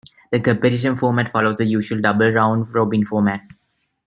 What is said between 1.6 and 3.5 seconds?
usual double round-robin format.